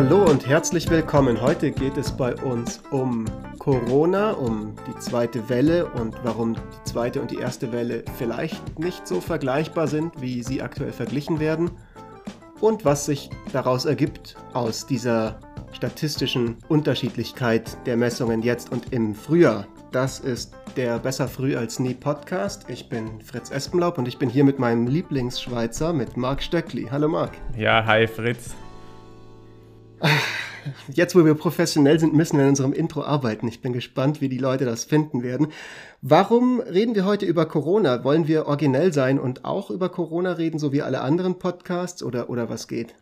[0.00, 1.40] Hallo und herzlich willkommen.
[1.40, 3.24] Heute geht es bei uns um
[3.58, 9.08] Corona, um die zweite Welle und warum die zweite und die erste Welle vielleicht nicht
[9.08, 11.72] so vergleichbar sind, wie sie aktuell verglichen werden
[12.60, 15.40] und was sich daraus ergibt aus dieser
[15.72, 19.66] statistischen Unterschiedlichkeit der Messungen jetzt und im Frühjahr.
[19.90, 22.66] Das ist der Besser früh als nie Podcast.
[22.68, 26.86] Ich bin Fritz Espenlaub und ich bin hier mit meinem Lieblingsschweizer, mit Marc Stöckli.
[26.88, 27.32] Hallo Marc.
[27.56, 28.54] Ja, hi Fritz.
[30.92, 33.48] Jetzt, wo wir professionell sind, müssen wir in unserem Intro arbeiten.
[33.48, 35.48] Ich bin gespannt, wie die Leute das finden werden.
[36.02, 38.04] Warum reden wir heute über Corona?
[38.04, 42.30] Wollen wir originell sein und auch über Corona reden, so wie alle anderen Podcasts oder,
[42.30, 42.94] oder was geht?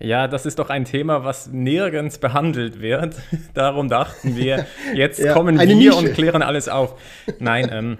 [0.00, 3.16] Ja, das ist doch ein Thema, was nirgends behandelt wird.
[3.54, 5.96] Darum dachten wir, jetzt ja, kommen wir Nische.
[5.96, 7.00] und klären alles auf.
[7.38, 7.98] Nein, ähm,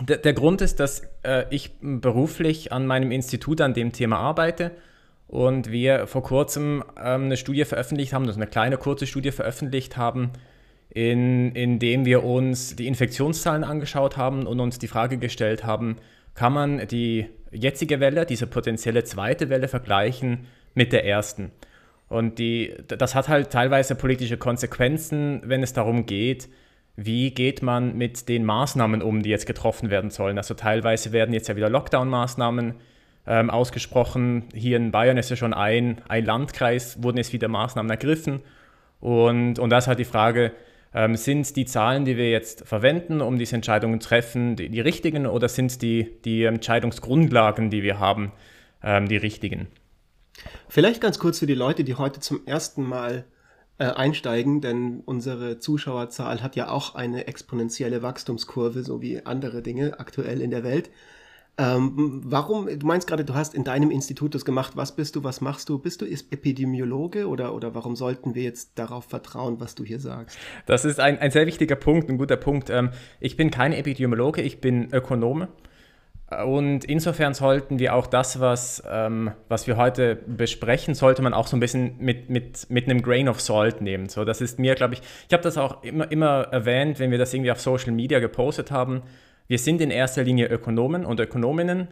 [0.00, 4.72] der, Grund ist, dass äh, ich beruflich an meinem Institut an dem Thema arbeite
[5.30, 9.96] und wir vor kurzem ähm, eine Studie veröffentlicht haben, also eine kleine kurze Studie veröffentlicht
[9.96, 10.32] haben,
[10.88, 15.98] in, in dem wir uns die Infektionszahlen angeschaut haben und uns die Frage gestellt haben,
[16.34, 21.52] kann man die jetzige Welle, diese potenzielle zweite Welle vergleichen mit der ersten?
[22.08, 26.48] Und die, das hat halt teilweise politische Konsequenzen, wenn es darum geht,
[26.96, 30.38] wie geht man mit den Maßnahmen um, die jetzt getroffen werden sollen.
[30.38, 32.74] Also teilweise werden jetzt ja wieder Lockdown-Maßnahmen
[33.26, 34.44] ähm, ausgesprochen.
[34.54, 38.40] Hier in Bayern ist ja schon ein, ein Landkreis, wurden jetzt wieder Maßnahmen ergriffen.
[39.00, 40.52] Und, und da ist halt die Frage,
[40.92, 44.80] ähm, sind die Zahlen, die wir jetzt verwenden, um diese Entscheidungen zu treffen, die, die
[44.80, 48.32] richtigen oder sind die, die Entscheidungsgrundlagen, die wir haben,
[48.82, 49.68] ähm, die richtigen?
[50.68, 53.24] Vielleicht ganz kurz für die Leute, die heute zum ersten Mal
[53.78, 60.00] äh, einsteigen, denn unsere Zuschauerzahl hat ja auch eine exponentielle Wachstumskurve, so wie andere Dinge
[60.00, 60.90] aktuell in der Welt.
[61.60, 64.72] Ähm, warum, du meinst gerade, du hast in deinem Institut das gemacht.
[64.76, 65.78] Was bist du, was machst du?
[65.78, 70.38] Bist du Epidemiologe oder, oder warum sollten wir jetzt darauf vertrauen, was du hier sagst?
[70.64, 72.70] Das ist ein, ein sehr wichtiger Punkt, ein guter Punkt.
[72.70, 75.48] Ähm, ich bin kein Epidemiologe, ich bin Ökonome.
[76.46, 81.48] Und insofern sollten wir auch das, was, ähm, was wir heute besprechen, sollte man auch
[81.48, 84.08] so ein bisschen mit, mit, mit einem Grain of Salt nehmen.
[84.08, 87.18] So, das ist mir, glaube ich, ich habe das auch immer, immer erwähnt, wenn wir
[87.18, 89.02] das irgendwie auf Social Media gepostet haben
[89.50, 91.88] wir sind in erster Linie Ökonomen und Ökonominnen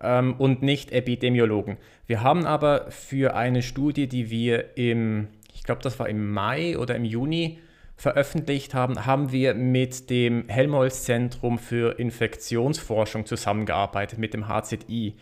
[0.00, 1.76] ähm, und nicht Epidemiologen.
[2.08, 6.76] Wir haben aber für eine Studie, die wir im, ich glaube, das war im Mai
[6.76, 7.60] oder im Juni
[7.94, 15.14] veröffentlicht haben, haben wir mit dem Helmholtz-Zentrum für Infektionsforschung zusammengearbeitet, mit dem HZI.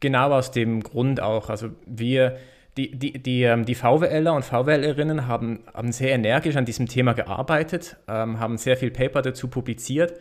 [0.00, 1.48] Genau aus dem Grund auch.
[1.48, 2.38] Also wir,
[2.76, 7.12] die, die, die, ähm, die VWLer und VWLerinnen haben, haben sehr energisch an diesem Thema
[7.12, 10.14] gearbeitet, ähm, haben sehr viel Paper dazu publiziert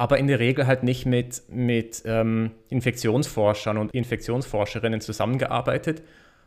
[0.00, 6.02] aber in der Regel halt nicht mit, mit ähm, Infektionsforschern und Infektionsforscherinnen zusammengearbeitet.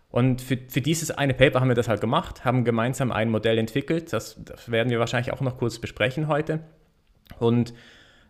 [0.09, 3.59] Und für, für dieses eine Paper haben wir das halt gemacht, haben gemeinsam ein Modell
[3.59, 4.12] entwickelt.
[4.12, 6.62] Das, das werden wir wahrscheinlich auch noch kurz besprechen heute.
[7.38, 7.75] Und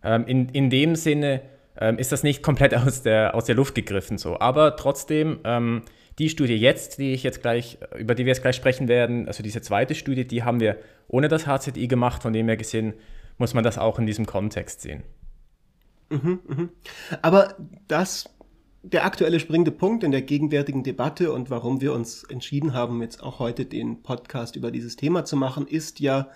[0.04, 1.40] ähm, in, in dem Sinne
[1.80, 4.42] ähm, ist das nicht komplett aus der, aus der Luft gegriffen so.
[4.42, 5.84] Aber trotzdem, ähm,
[6.20, 9.42] die Studie jetzt, die ich jetzt gleich, über die wir jetzt gleich sprechen werden, also
[9.42, 12.94] diese zweite Studie, die haben wir ohne das HZI gemacht, von dem her gesehen
[13.38, 15.04] muss man das auch in diesem Kontext sehen.
[16.10, 16.70] Mhm, mh.
[17.22, 17.56] Aber
[17.88, 18.30] das,
[18.84, 23.24] der aktuelle springende Punkt in der gegenwärtigen Debatte und warum wir uns entschieden haben, jetzt
[23.24, 26.30] auch heute den Podcast über dieses Thema zu machen, ist ja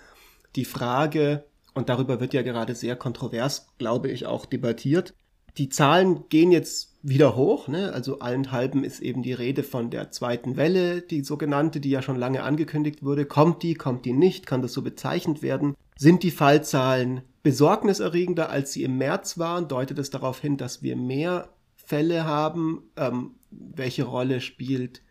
[0.56, 1.44] die Frage,
[1.74, 5.14] und darüber wird ja gerade sehr kontrovers, glaube ich, auch debattiert.
[5.58, 7.92] Die Zahlen gehen jetzt wieder hoch, ne?
[7.92, 12.16] also allenthalben ist eben die Rede von der zweiten Welle, die sogenannte, die ja schon
[12.16, 13.24] lange angekündigt wurde.
[13.24, 15.74] Kommt die, kommt die nicht, kann das so bezeichnet werden?
[15.96, 19.68] Sind die Fallzahlen besorgniserregender, als sie im März waren?
[19.68, 22.82] Deutet es darauf hin, dass wir mehr Fälle haben?
[22.96, 25.02] Ähm, welche Rolle spielt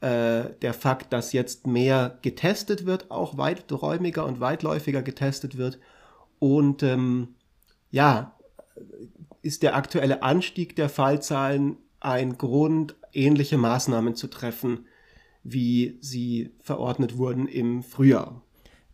[0.00, 5.78] äh, der Fakt, dass jetzt mehr getestet wird, auch weiträumiger und weitläufiger getestet wird?
[6.38, 7.34] Und ähm,
[7.90, 8.38] ja,
[9.42, 14.86] ist der aktuelle Anstieg der Fallzahlen ein Grund, ähnliche Maßnahmen zu treffen,
[15.42, 18.42] wie sie verordnet wurden im Frühjahr?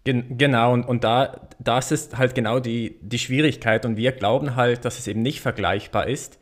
[0.05, 3.87] Gen genau, und, und da das ist halt genau die, die Schwierigkeit.
[3.87, 6.39] Und wir glauben halt, dass es eben nicht vergleichbar ist.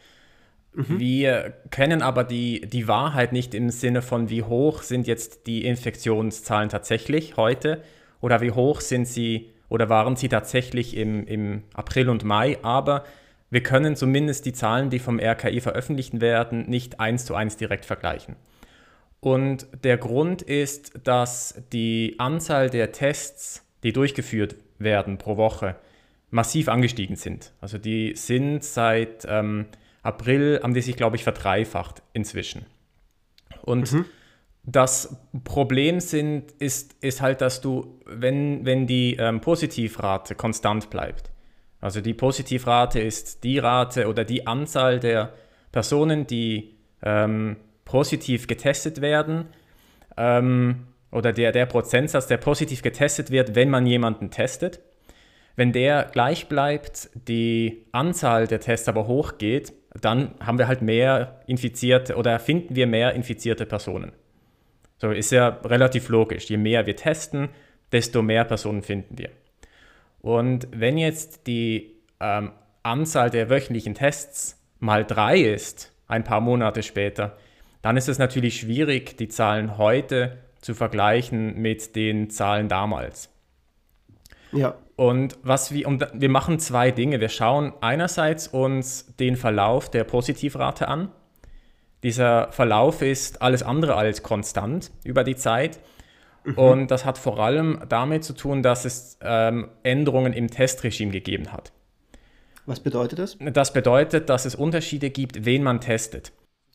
[0.75, 0.99] Mhm.
[0.99, 5.65] Wir kennen aber die, die Wahrheit nicht im Sinne von, wie hoch sind jetzt die
[5.65, 7.83] Infektionszahlen tatsächlich heute
[8.21, 12.59] oder wie hoch sind sie oder waren sie tatsächlich im, im April und Mai.
[12.63, 13.05] Aber
[13.53, 17.85] wir können zumindest die Zahlen, die vom RKI veröffentlicht werden, nicht eins zu eins direkt
[17.85, 18.37] vergleichen.
[19.21, 25.77] Und der Grund ist, dass die Anzahl der Tests, die durchgeführt werden pro Woche,
[26.31, 27.53] massiv angestiegen sind.
[27.61, 29.67] Also die sind seit ähm,
[30.03, 32.65] April, haben die sich, glaube ich, verdreifacht inzwischen.
[33.61, 34.07] Und mhm.
[34.63, 35.15] das
[35.45, 41.32] Problem sind, ist, ist halt, dass du, wenn, wenn die ähm, Positivrate konstant bleibt,
[41.83, 45.35] also die Positivrate ist die Rate oder die Anzahl der
[45.73, 49.49] Personen, die ähm, positiv getestet werden,
[50.17, 54.81] ähm, oder der, der Prozentsatz, der positiv getestet wird, wenn man jemanden testet.
[55.57, 61.43] Wenn der gleich bleibt, die Anzahl der Tests aber hochgeht, dann haben wir halt mehr
[61.47, 64.13] infizierte oder finden wir mehr infizierte Personen.
[64.99, 66.49] So ist ja relativ logisch.
[66.49, 67.49] Je mehr wir testen,
[67.91, 69.31] desto mehr Personen finden wir.
[70.23, 72.53] Und wenn jetzt die ähm,
[72.83, 77.37] Anzahl der wöchentlichen Tests mal drei ist, ein paar Monate später,
[77.83, 83.29] dann ist es natürlich schwierig, die Zahlen heute zu vergleichen mit den Zahlen damals.
[84.53, 84.77] Ja.
[84.95, 87.21] Und was wir, und wir machen zwei Dinge.
[87.21, 91.11] Wir schauen einerseits uns den Verlauf der Positivrate an.
[92.05, 95.81] Dieser Verlauf ist alles andere als konstant über die Zeit.
[96.45, 96.59] Mhm.
[96.59, 101.53] Und das hat vor allem damit zu tun, dass es ähm, Änderungen im Testregime gegeben
[101.53, 101.73] hat.
[102.67, 103.37] Was bedeutet das?
[103.39, 106.33] Das bedeutet, dass es Unterschiede gibt, wen man testet.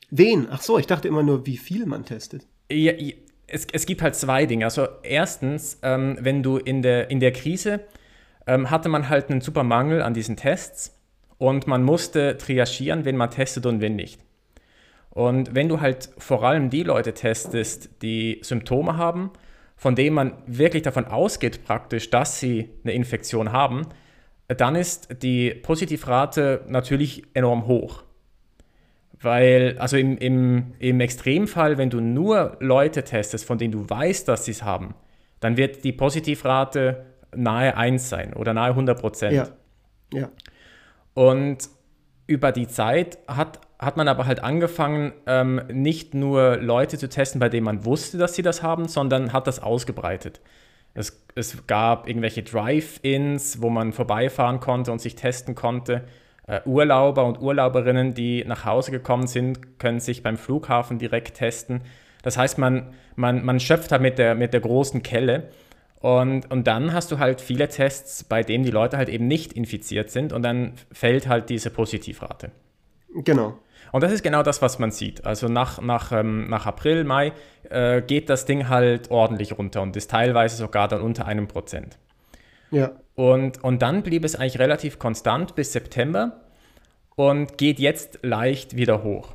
[0.09, 0.47] Wen?
[0.49, 2.45] Ach so, ich dachte immer nur, wie viel man testet.
[2.71, 2.93] Ja,
[3.47, 4.65] es, es gibt halt zwei Dinge.
[4.65, 7.81] Also erstens, ähm, wenn du in der, in der Krise
[8.45, 10.97] ähm, hatte man halt einen super Mangel an diesen Tests
[11.37, 14.21] und man musste triagieren, wen man testet und wen nicht.
[15.09, 19.31] Und wenn du halt vor allem die Leute testest, die Symptome haben,
[19.77, 23.83] von denen man wirklich davon ausgeht praktisch, dass sie eine Infektion haben,
[24.47, 28.03] dann ist die Positivrate natürlich enorm hoch.
[29.19, 34.27] Weil, also im, im, im Extremfall, wenn du nur Leute testest, von denen du weißt,
[34.27, 34.95] dass sie es haben,
[35.39, 39.33] dann wird die Positivrate nahe 1 sein oder nahe 100 Prozent.
[39.33, 39.47] Ja.
[40.13, 40.29] ja.
[41.13, 41.69] Und
[42.25, 47.39] über die Zeit hat, hat man aber halt angefangen, ähm, nicht nur Leute zu testen,
[47.39, 50.41] bei denen man wusste, dass sie das haben, sondern hat das ausgebreitet.
[50.95, 56.05] Es, es gab irgendwelche Drive-Ins, wo man vorbeifahren konnte und sich testen konnte.
[56.49, 61.81] Uh, Urlauber und Urlauberinnen, die nach Hause gekommen sind, können sich beim Flughafen direkt testen.
[62.23, 65.49] Das heißt, man, man, man schöpft halt mit der, mit der großen Kelle.
[65.99, 69.53] Und, und dann hast du halt viele Tests, bei denen die Leute halt eben nicht
[69.53, 72.51] infiziert sind und dann fällt halt diese Positivrate.
[73.23, 73.59] Genau.
[73.97, 75.25] Und das ist genau das, was man sieht.
[75.25, 77.33] Also nach, nach, ähm, nach April, Mai
[77.67, 81.97] äh, geht das Ding halt ordentlich runter und ist teilweise sogar dann unter einem Prozent.
[82.69, 82.91] Ja.
[83.15, 86.41] Und, und dann blieb es eigentlich relativ konstant bis September
[87.15, 89.33] und geht jetzt leicht wieder hoch.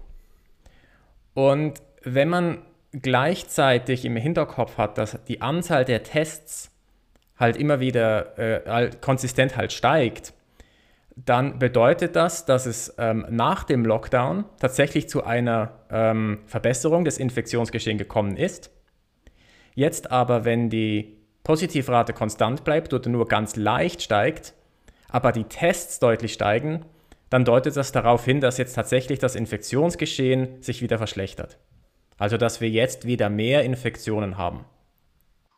[1.34, 2.58] Und wenn man
[2.92, 6.70] gleichzeitig im Hinterkopf hat, dass die Anzahl der Tests
[7.36, 10.34] halt immer wieder äh, konsistent halt steigt,
[11.16, 17.18] dann bedeutet das, dass es ähm, nach dem Lockdown tatsächlich zu einer ähm, Verbesserung des
[17.18, 18.70] Infektionsgeschehens gekommen ist.
[19.74, 24.54] Jetzt aber, wenn die Positivrate konstant bleibt oder nur ganz leicht steigt,
[25.08, 26.84] aber die Tests deutlich steigen,
[27.28, 31.58] dann deutet das darauf hin, dass jetzt tatsächlich das Infektionsgeschehen sich wieder verschlechtert.
[32.18, 34.64] Also dass wir jetzt wieder mehr Infektionen haben.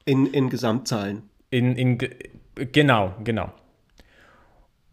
[0.04, 1.28] In, in Gesamtzahlen.
[1.50, 1.98] In, in,
[2.54, 3.52] genau, genau.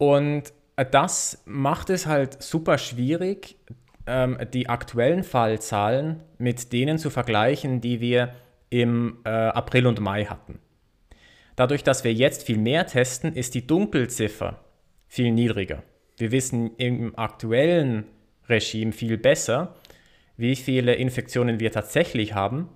[0.01, 3.55] Und das macht es halt super schwierig,
[4.07, 8.33] ähm, die aktuellen Fallzahlen mit denen zu vergleichen, die wir
[8.71, 10.57] im äh, April und Mai hatten.
[11.55, 14.59] Dadurch, dass wir jetzt viel mehr testen, ist die Dunkelziffer
[15.07, 15.83] viel niedriger.
[16.17, 18.05] Wir wissen im aktuellen
[18.49, 19.75] Regime viel besser,
[20.35, 22.69] wie viele Infektionen wir tatsächlich haben,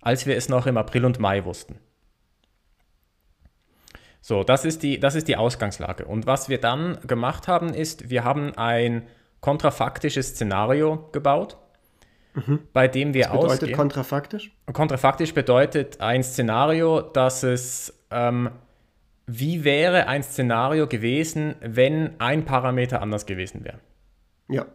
[0.00, 1.80] als wir es noch im April und Mai wussten.
[4.20, 6.04] So, das ist die, das ist die Ausgangslage.
[6.04, 9.06] Und was wir dann gemacht haben, ist, wir haben ein
[9.40, 11.56] kontrafaktisches Szenario gebaut,
[12.34, 12.60] mhm.
[12.72, 13.76] bei dem wir Was bedeutet ausgehen.
[13.76, 14.50] kontrafaktisch?
[14.72, 18.50] Kontrafaktisch bedeutet ein Szenario, dass es, ähm,
[19.26, 23.80] wie wäre ein Szenario gewesen, wenn ein Parameter anders gewesen wäre.
[24.48, 24.66] Ja.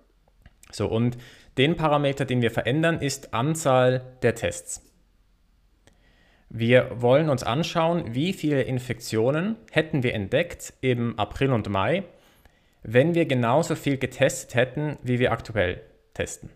[0.71, 1.17] So, und
[1.57, 4.84] den Parameter, den wir verändern, ist Anzahl der Tests.
[6.57, 12.05] Wir wollen uns anschauen, wie viele Infektionen hätten wir entdeckt im April und Mai,
[12.81, 15.81] wenn wir genauso viel getestet hätten, wie wir aktuell
[16.13, 16.49] testen.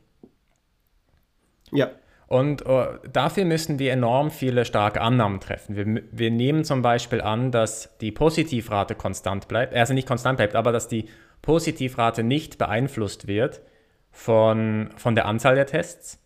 [1.73, 1.91] Ja.
[2.27, 5.75] Und uh, dafür müssen wir enorm viele starke Annahmen treffen.
[5.75, 10.55] Wir, wir, nehmen zum Beispiel an, dass die Positivrate konstant bleibt, also nicht konstant bleibt,
[10.55, 11.09] aber dass die
[11.41, 13.59] Positivrate nicht beeinflusst wird
[14.11, 16.23] von, von der Anzahl der Tests.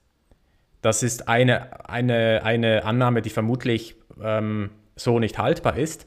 [0.84, 6.06] Das ist eine, eine, eine Annahme, die vermutlich ähm, so nicht haltbar ist.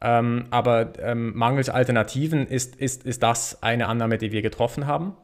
[0.00, 5.16] Ähm, aber ähm, mangels Alternativen ist, ist, ist das eine Annahme, die wir getroffen haben.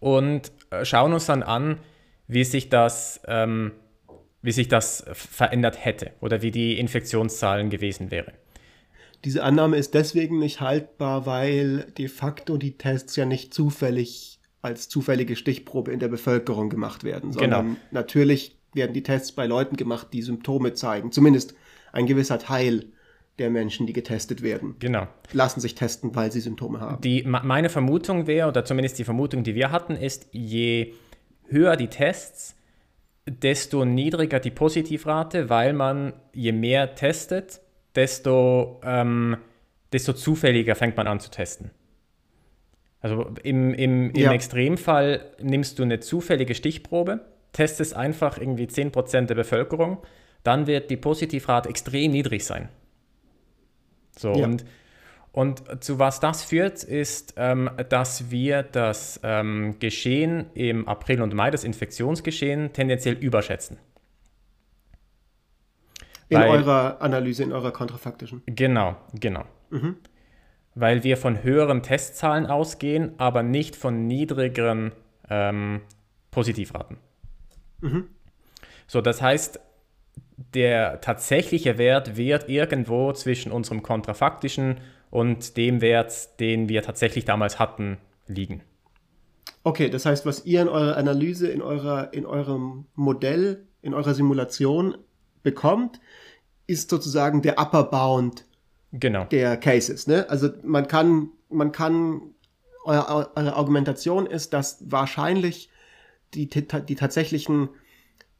[0.00, 1.78] Und äh, schauen uns dann an,
[2.26, 3.72] wie sich das ähm,
[4.42, 8.32] wie sich das verändert hätte oder wie die Infektionszahlen gewesen wären.
[9.24, 14.88] Diese Annahme ist deswegen nicht haltbar, weil de facto die Tests ja nicht zufällig als
[14.88, 17.78] zufällige Stichprobe in der Bevölkerung gemacht werden, sondern genau.
[17.90, 21.12] natürlich werden die Tests bei Leuten gemacht, die Symptome zeigen.
[21.12, 21.54] Zumindest
[21.92, 22.86] ein gewisser Teil
[23.38, 24.76] der Menschen, die getestet werden.
[24.80, 25.06] Genau.
[25.32, 27.00] Lassen sich testen, weil sie Symptome haben.
[27.02, 30.94] Die, meine Vermutung wäre, oder zumindest die Vermutung, die wir hatten, ist, je
[31.46, 32.56] höher die Tests,
[33.26, 37.60] desto niedriger die Positivrate, weil man, je mehr testet,
[37.94, 39.36] desto, ähm,
[39.92, 41.70] desto zufälliger fängt man an zu testen.
[43.00, 44.32] Also im, im, im ja.
[44.32, 47.20] Extremfall nimmst du eine zufällige Stichprobe,
[47.52, 49.98] testest einfach irgendwie 10% der Bevölkerung,
[50.42, 52.68] dann wird die Positivrate extrem niedrig sein.
[54.16, 54.44] So, ja.
[54.44, 54.64] und,
[55.32, 61.34] und zu was das führt, ist, ähm, dass wir das ähm, Geschehen im April und
[61.34, 63.78] Mai, das Infektionsgeschehen, tendenziell überschätzen.
[66.28, 68.42] In Weil, eurer Analyse, in eurer kontrafaktischen.
[68.46, 69.44] Genau, genau.
[69.70, 69.96] Mhm.
[70.80, 74.92] Weil wir von höheren Testzahlen ausgehen, aber nicht von niedrigeren
[75.28, 75.80] ähm,
[76.30, 76.98] Positivraten.
[77.80, 78.08] Mhm.
[78.86, 79.60] So, das heißt,
[80.54, 84.80] der tatsächliche Wert wird irgendwo zwischen unserem kontrafaktischen
[85.10, 88.62] und dem Wert, den wir tatsächlich damals hatten, liegen.
[89.64, 94.14] Okay, das heißt, was ihr in eurer Analyse, in, eurer, in eurem Modell, in eurer
[94.14, 94.96] Simulation
[95.42, 96.00] bekommt,
[96.66, 98.44] ist sozusagen der Upper Bound
[98.92, 99.24] genau.
[99.24, 100.06] der Cases.
[100.06, 100.28] Ne?
[100.28, 102.20] Also man kann, man kann,
[102.84, 105.70] eure, eure Argumentation ist, dass wahrscheinlich
[106.34, 107.68] die, die tatsächlichen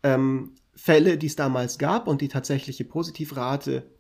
[0.03, 3.91] ähm, Fälle, die es damals gab und die tatsächliche Positivrate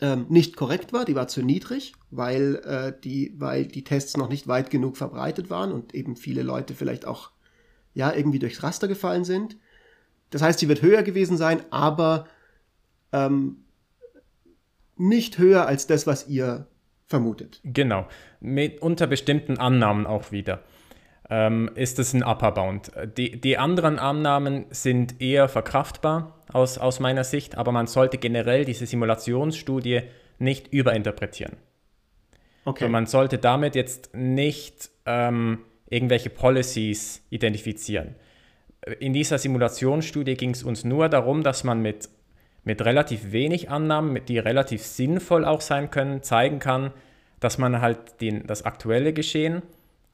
[0.00, 4.28] ähm, nicht korrekt war, die war zu niedrig, weil, äh, die, weil die Tests noch
[4.28, 7.30] nicht weit genug verbreitet waren und eben viele Leute vielleicht auch
[7.92, 9.56] ja, irgendwie durchs Raster gefallen sind.
[10.30, 12.28] Das heißt, sie wird höher gewesen sein, aber
[13.12, 13.64] ähm,
[15.00, 16.66] nicht höher als das, was ihr
[17.06, 17.60] vermutet.
[17.64, 18.06] Genau,
[18.40, 20.60] Mit, unter bestimmten Annahmen auch wieder
[21.30, 22.90] ähm, ist es ein Upper Bound.
[23.16, 28.64] Die, die anderen Annahmen sind eher verkraftbar aus, aus meiner Sicht, aber man sollte generell
[28.64, 30.02] diese Simulationsstudie
[30.38, 31.56] nicht überinterpretieren.
[32.64, 32.84] Okay.
[32.84, 38.16] Also man sollte damit jetzt nicht ähm, irgendwelche Policies identifizieren.
[38.98, 42.08] In dieser Simulationsstudie ging es uns nur darum, dass man mit,
[42.64, 46.92] mit relativ wenig Annahmen, die relativ sinnvoll auch sein können, zeigen kann,
[47.40, 49.62] dass man halt den, das aktuelle Geschehen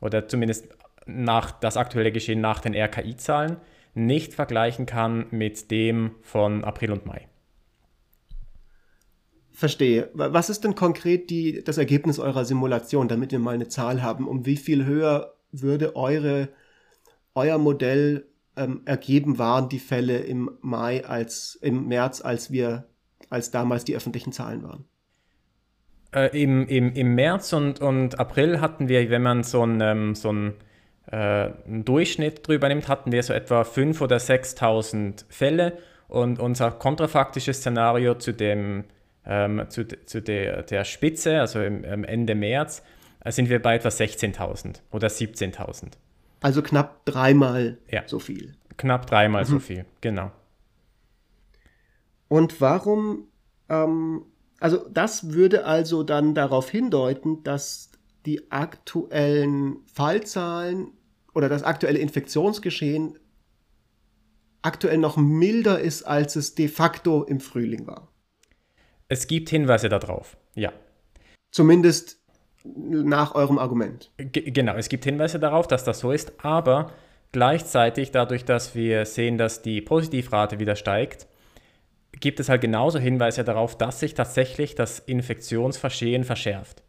[0.00, 0.68] oder zumindest
[1.06, 3.56] nach, das aktuelle Geschehen nach den RKI-Zahlen
[3.94, 7.28] nicht vergleichen kann mit dem von April und Mai.
[9.50, 10.10] Verstehe.
[10.12, 14.28] Was ist denn konkret die, das Ergebnis eurer Simulation, damit wir mal eine Zahl haben?
[14.28, 16.50] Um wie viel höher würde eure,
[17.34, 18.26] euer Modell
[18.56, 22.86] ähm, ergeben waren die Fälle im Mai als im März, als wir,
[23.30, 24.84] als damals die öffentlichen Zahlen waren?
[26.12, 30.14] Äh, im, im, Im März und, und April hatten wir, wenn man so ein, ähm,
[30.14, 35.75] so äh, einen Durchschnitt drüber nimmt, hatten wir so etwa 5.000 oder 6.000 Fälle
[36.08, 38.84] und unser kontrafaktisches Szenario zu, dem,
[39.26, 42.82] ähm, zu, zu der, der Spitze, also im, im Ende März,
[43.25, 45.92] äh, sind wir bei etwa 16.000 oder 17.000.
[46.40, 48.02] Also knapp dreimal ja.
[48.07, 48.55] so viel.
[48.76, 49.49] Knapp dreimal mhm.
[49.49, 50.31] so viel, genau.
[52.28, 53.28] Und warum,
[53.69, 54.26] ähm,
[54.61, 57.90] also das würde also dann darauf hindeuten, dass
[58.26, 60.93] die aktuellen Fallzahlen
[61.35, 63.19] oder das aktuelle Infektionsgeschehen
[64.62, 68.12] aktuell noch milder ist, als es de facto im Frühling war.
[69.09, 70.73] Es gibt Hinweise darauf, ja.
[71.52, 72.15] Zumindest
[72.76, 74.11] nach eurem Argument.
[74.18, 76.90] G genau, es gibt Hinweise darauf, dass das so ist, aber
[77.32, 81.26] gleichzeitig dadurch, dass wir sehen, dass die Positivrate wieder steigt,
[82.12, 86.82] gibt es halt genauso Hinweise darauf, dass sich tatsächlich das Infektionsverschehen verschärft.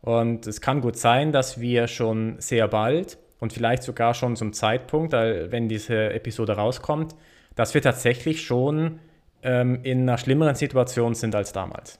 [0.00, 4.52] Und es kann gut sein, dass wir schon sehr bald und vielleicht sogar schon zum
[4.52, 7.14] Zeitpunkt, wenn diese Episode rauskommt,
[7.54, 9.00] dass wir tatsächlich schon
[9.42, 11.98] ähm, in einer schlimmeren Situation sind als damals.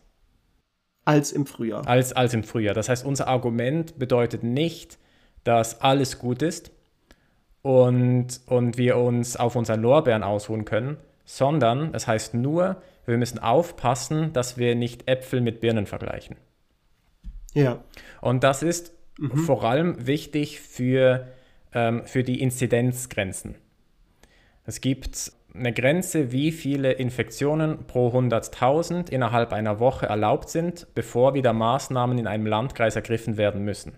[1.09, 1.88] Als im Frühjahr.
[1.88, 2.75] Als, als im Frühjahr.
[2.75, 4.99] Das heißt, unser Argument bedeutet nicht,
[5.43, 6.71] dass alles gut ist
[7.62, 13.38] und, und wir uns auf unseren Lorbeeren ausruhen können, sondern es heißt nur, wir müssen
[13.38, 16.37] aufpassen, dass wir nicht Äpfel mit Birnen vergleichen.
[17.55, 17.83] Ja.
[18.21, 19.38] Und das ist mhm.
[19.38, 21.27] vor allem wichtig für,
[21.73, 23.55] ähm, für die Inzidenzgrenzen.
[24.67, 31.35] Es gibt eine Grenze, wie viele Infektionen pro 100.000 innerhalb einer Woche erlaubt sind, bevor
[31.35, 33.95] wieder Maßnahmen in einem Landkreis ergriffen werden müssen.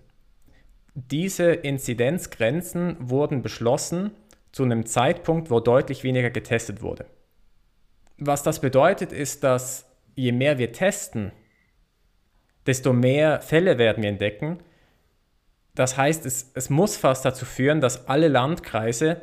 [0.95, 4.13] Diese Inzidenzgrenzen wurden beschlossen
[4.53, 7.07] zu einem Zeitpunkt, wo deutlich weniger getestet wurde.
[8.23, 11.33] was das bedeutet, ist, dass je mehr wir testen,
[12.67, 14.59] desto mehr Fälle werden wir entdecken.
[15.75, 19.23] Das heißt, es, es muss fast dazu führen, dass alle Landkreise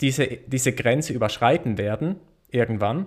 [0.00, 2.16] diese, diese Grenze überschreiten werden,
[2.50, 3.06] irgendwann.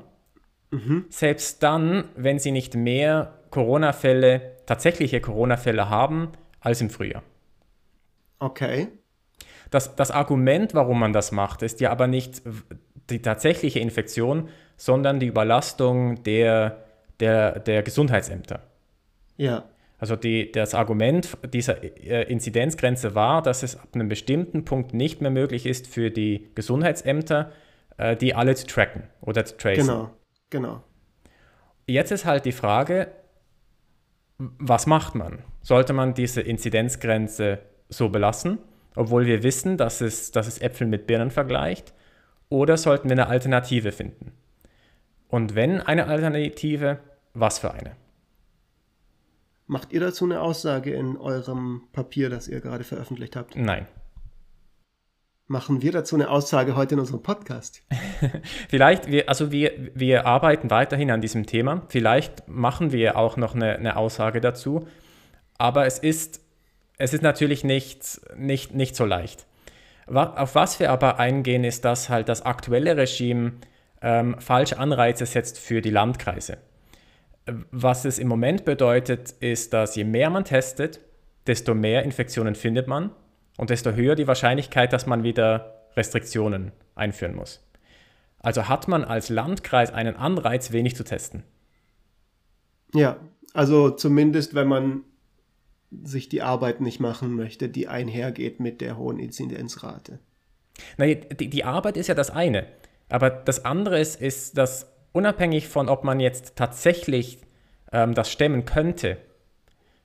[0.72, 1.06] Mhm.
[1.10, 7.24] Selbst dann, wenn sie nicht mehr Corona-Fälle, tatsächliche Corona-Fälle haben, als im Frühjahr.
[8.39, 8.88] Okay.
[9.72, 12.42] Das, das Argument, warum man das macht, ist ja aber nicht
[13.10, 16.86] die tatsächliche Infektion, sondern die Überlastung der,
[17.20, 18.62] der, der Gesundheitsämter.
[19.38, 19.65] Ja.
[19.98, 25.22] Also die, das Argument dieser äh, Inzidenzgrenze war, dass es ab einem bestimmten Punkt nicht
[25.22, 27.52] mehr möglich ist für die Gesundheitsämter,
[27.98, 29.88] äh, die alle zu tracken oder zu tracen.
[29.88, 30.10] Genau,
[30.50, 30.84] genau.
[31.88, 33.12] Jetzt ist halt die Frage,
[34.38, 35.40] was macht man?
[35.62, 38.58] Sollte man diese Inzidenzgrenze so belassen,
[38.96, 41.94] obwohl wir wissen, dass es, dass es Äpfel mit Birnen vergleicht?
[42.50, 44.34] Oder sollten wir eine Alternative finden?
[45.30, 47.00] Und wenn eine Alternative,
[47.34, 47.96] was für eine?
[49.67, 53.55] Macht ihr dazu eine Aussage in eurem Papier, das ihr gerade veröffentlicht habt?
[53.55, 53.88] Nein.
[55.48, 57.81] Machen wir dazu eine Aussage heute in unserem Podcast?
[58.69, 61.84] Vielleicht, wir, also wir, wir arbeiten weiterhin an diesem Thema.
[61.88, 64.88] Vielleicht machen wir auch noch eine, eine Aussage dazu.
[65.57, 66.41] Aber es ist,
[66.98, 69.48] es ist natürlich nicht, nicht, nicht so leicht.
[70.07, 73.53] Auf was wir aber eingehen, ist, dass halt das aktuelle Regime
[74.01, 76.57] ähm, falsche Anreize setzt für die Landkreise.
[77.46, 81.00] Was es im Moment bedeutet, ist, dass je mehr man testet,
[81.46, 83.12] desto mehr Infektionen findet man
[83.58, 87.64] und desto höher die Wahrscheinlichkeit, dass man wieder Restriktionen einführen muss.
[88.40, 91.44] Also hat man als Landkreis einen Anreiz, wenig zu testen.
[92.94, 93.18] Ja,
[93.54, 95.04] also zumindest wenn man
[96.04, 100.19] sich die Arbeit nicht machen möchte, die einhergeht mit der hohen Inzidenzrate.
[100.98, 102.67] Nein, die, die Arbeit ist ja das eine.
[103.10, 107.39] Aber das andere ist, ist, dass unabhängig von, ob man jetzt tatsächlich
[107.95, 109.17] ähm, das stemmen könnte,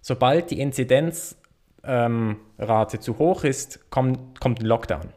[0.00, 1.36] sobald die Inzidenzrate
[1.84, 2.36] ähm,
[3.00, 5.08] zu hoch ist, kommt, kommt ein Lockdown.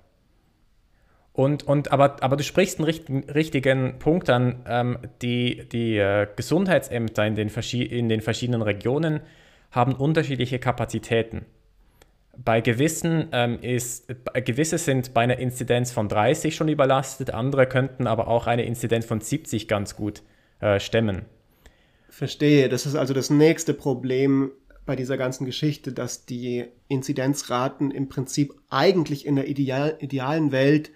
[1.34, 4.64] Und, und, aber, aber du sprichst einen richtigen, richtigen Punkt an.
[4.68, 9.22] Ähm, die die äh, Gesundheitsämter in den, in den verschiedenen Regionen
[9.72, 11.46] haben unterschiedliche Kapazitäten.
[12.38, 14.08] Bei gewissen ähm, ist,
[14.46, 19.06] gewisse sind bei einer Inzidenz von 30 schon überlastet, andere könnten aber auch eine Inzidenz
[19.06, 20.24] von 70 ganz gut
[20.60, 21.26] äh, stemmen.
[22.14, 24.52] Verstehe, das ist also das nächste Problem
[24.86, 30.92] bei dieser ganzen Geschichte, dass die Inzidenzraten im Prinzip eigentlich in der ideal, idealen Welt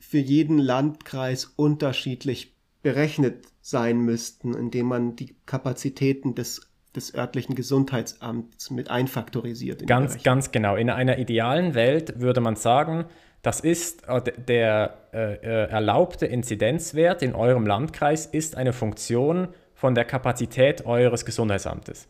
[0.00, 8.70] für jeden Landkreis unterschiedlich berechnet sein müssten, indem man die Kapazitäten des des örtlichen Gesundheitsamts
[8.70, 9.86] mit einfaktorisiert.
[9.86, 10.76] Ganz, ganz genau.
[10.76, 13.06] In einer idealen Welt würde man sagen,
[13.40, 19.48] das ist äh, der äh, äh, erlaubte Inzidenzwert in eurem Landkreis ist eine Funktion
[19.82, 22.06] von der Kapazität eures Gesundheitsamtes.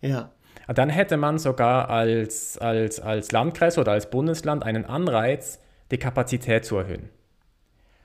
[0.00, 0.32] Ja.
[0.66, 5.60] Dann hätte man sogar als, als, als Landkreis oder als Bundesland einen Anreiz,
[5.92, 7.08] die Kapazität zu erhöhen.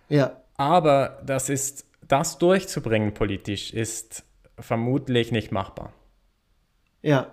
[0.10, 0.44] Ja.
[0.58, 4.24] Aber das ist, das durchzubringen politisch ist
[4.60, 5.92] vermutlich nicht machbar.
[7.02, 7.32] Ja.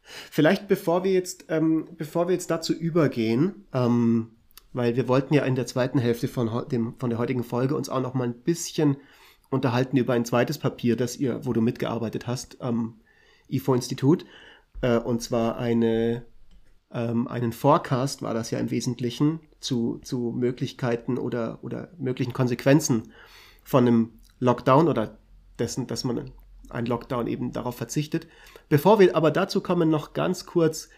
[0.00, 4.30] Vielleicht bevor wir jetzt, ähm, bevor wir jetzt dazu übergehen, ähm,
[4.72, 7.90] weil wir wollten ja in der zweiten Hälfte von, dem, von der heutigen Folge uns
[7.90, 8.96] auch noch mal ein bisschen
[9.50, 13.00] unterhalten über ein zweites Papier, das ihr, wo du mitgearbeitet hast, am
[13.48, 14.24] IFO-Institut.
[14.80, 16.24] Äh, und zwar eine,
[16.92, 23.12] ähm, einen Forecast war das ja im Wesentlichen zu, zu Möglichkeiten oder, oder möglichen Konsequenzen
[23.64, 25.18] von einem Lockdown oder
[25.58, 26.30] dessen, dass man
[26.70, 28.28] ein Lockdown eben darauf verzichtet.
[28.68, 30.88] Bevor wir aber dazu kommen, noch ganz kurz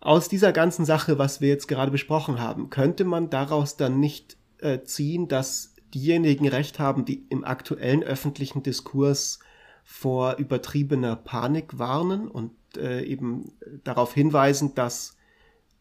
[0.00, 4.36] aus dieser ganzen Sache, was wir jetzt gerade besprochen haben, könnte man daraus dann nicht
[4.58, 9.38] äh, ziehen, dass diejenigen Recht haben, die im aktuellen öffentlichen Diskurs
[9.84, 13.52] vor übertriebener Panik warnen und äh, eben
[13.84, 15.16] darauf hinweisen, dass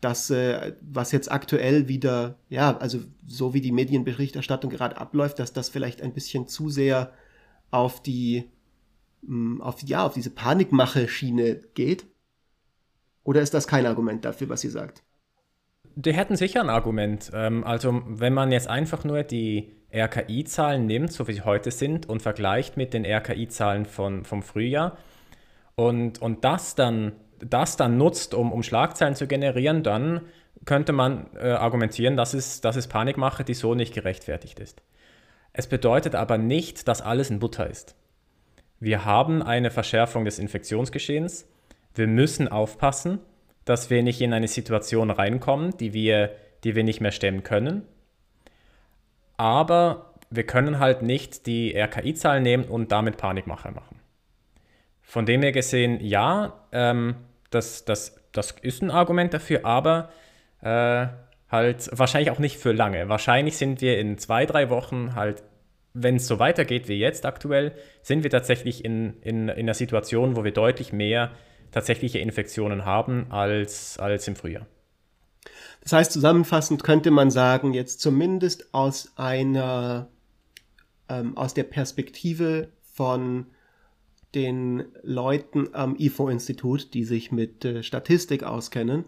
[0.01, 5.53] das, äh, was jetzt aktuell wieder, ja, also so wie die Medienberichterstattung gerade abläuft, dass
[5.53, 7.11] das vielleicht ein bisschen zu sehr
[7.71, 8.45] auf die
[9.59, 12.05] auf, ja, auf diese Panikmache-Schiene geht?
[13.23, 15.03] Oder ist das kein Argument dafür, was ihr sagt?
[15.95, 17.31] Die hätten sicher ein Argument.
[17.33, 22.07] Ähm, also wenn man jetzt einfach nur die RKI-Zahlen nimmt, so wie sie heute sind,
[22.07, 24.97] und vergleicht mit den RKI-Zahlen vom Frühjahr
[25.79, 30.21] und, und das, dann, das dann nutzt, um, um Schlagzeilen zu generieren, dann
[30.65, 34.81] könnte man äh, argumentieren, dass es, dass es Panikmache, die so nicht gerechtfertigt ist.
[35.53, 37.95] Es bedeutet aber nicht, dass alles in Butter ist.
[38.79, 41.47] Wir haben eine Verschärfung des Infektionsgeschehens.
[41.93, 43.19] Wir müssen aufpassen,
[43.63, 46.31] dass wir nicht in eine Situation reinkommen, die wir,
[46.63, 47.83] die wir nicht mehr stemmen können.
[49.37, 53.99] Aber wir können halt nicht die RKI-Zahl nehmen und damit Panikmacher machen.
[55.01, 57.15] Von dem her gesehen, ja, ähm,
[57.49, 60.09] das, das, das ist ein Argument dafür, aber
[60.61, 61.07] äh,
[61.49, 63.07] halt wahrscheinlich auch nicht für lange.
[63.07, 65.43] Wahrscheinlich sind wir in zwei, drei Wochen halt,
[65.93, 67.71] wenn es so weitergeht wie jetzt aktuell,
[68.01, 71.31] sind wir tatsächlich in, in, in einer Situation, wo wir deutlich mehr
[71.71, 74.67] tatsächliche Infektionen haben als, als im Frühjahr.
[75.87, 80.09] Das heißt, zusammenfassend könnte man sagen, jetzt zumindest aus einer,
[81.07, 83.45] ähm, aus der Perspektive von
[84.35, 89.05] den Leuten am IFO-Institut, die sich mit äh, Statistik auskennen,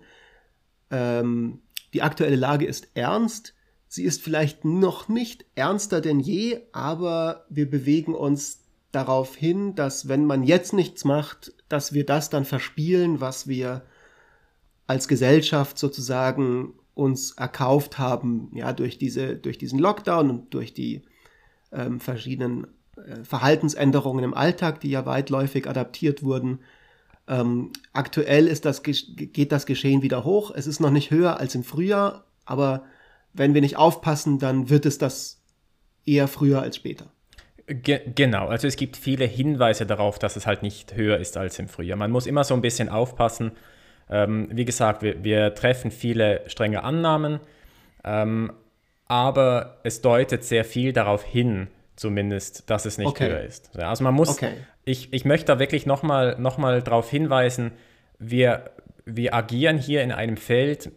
[0.89, 1.59] ähm,
[1.91, 3.55] die aktuelle Lage ist ernst.
[3.89, 8.61] Sie ist vielleicht noch nicht ernster denn je, aber wir bewegen uns
[8.93, 13.81] darauf hin, dass wenn man jetzt nichts macht, dass wir das dann verspielen, was wir
[14.89, 21.03] als Gesellschaft sozusagen uns erkauft haben, ja, durch diese, durch diesen Lockdown und durch die
[21.71, 22.65] ähm, verschiedenen
[22.97, 26.61] äh, Verhaltensänderungen im Alltag, die ja weitläufig adaptiert wurden.
[27.27, 30.51] Ähm, aktuell ist das, geht das Geschehen wieder hoch.
[30.55, 32.83] Es ist noch nicht höher als im Frühjahr, aber
[33.31, 35.39] wenn wir nicht aufpassen, dann wird es das
[36.03, 37.11] eher früher als später.
[37.67, 41.59] Ge genau, also es gibt viele Hinweise darauf, dass es halt nicht höher ist als
[41.59, 41.95] im Frühjahr.
[41.95, 43.51] Man muss immer so ein bisschen aufpassen.
[44.09, 47.39] Ähm, wie gesagt, wir, wir, treffen viele strenge Annahmen,
[48.03, 48.51] ähm,
[49.05, 53.29] aber es deutet sehr viel darauf hin, zumindest, dass es nicht okay.
[53.29, 53.77] höher ist.
[53.77, 54.53] Also man muss, okay.
[54.85, 57.71] ich, ich möchte da wirklich nochmal noch mal darauf hinweisen,
[58.17, 58.71] wir,
[59.05, 60.91] wir agieren hier in einem Feld,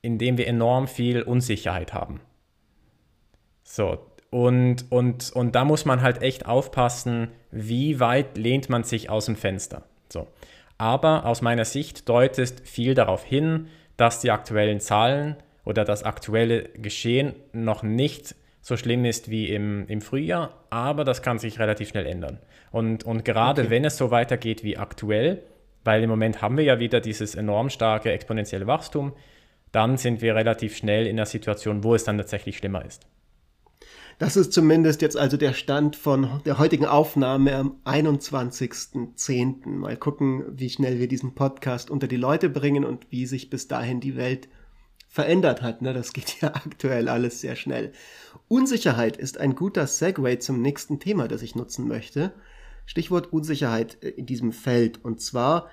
[0.00, 2.20] in dem wir enorm viel Unsicherheit haben.
[3.64, 3.98] So,
[4.30, 9.26] und, und, und da muss man halt echt aufpassen, wie weit lehnt man sich aus
[9.26, 9.84] dem Fenster.
[10.10, 10.26] So.
[10.78, 16.62] Aber aus meiner Sicht deutet viel darauf hin, dass die aktuellen Zahlen oder das aktuelle
[16.70, 21.88] Geschehen noch nicht so schlimm ist wie im, im Frühjahr, aber das kann sich relativ
[21.88, 22.38] schnell ändern.
[22.70, 23.70] Und, und gerade okay.
[23.70, 25.42] wenn es so weitergeht wie aktuell,
[25.84, 29.14] weil im Moment haben wir ja wieder dieses enorm starke exponentielle Wachstum,
[29.72, 33.06] dann sind wir relativ schnell in der Situation, wo es dann tatsächlich schlimmer ist.
[34.18, 39.68] Das ist zumindest jetzt also der Stand von der heutigen Aufnahme am 21.10.
[39.68, 43.68] Mal gucken, wie schnell wir diesen Podcast unter die Leute bringen und wie sich bis
[43.68, 44.48] dahin die Welt
[45.06, 45.82] verändert hat.
[45.82, 45.94] Ne?
[45.94, 47.92] Das geht ja aktuell alles sehr schnell.
[48.48, 52.32] Unsicherheit ist ein guter Segway zum nächsten Thema, das ich nutzen möchte.
[52.86, 55.04] Stichwort Unsicherheit äh, in diesem Feld.
[55.04, 55.70] Und zwar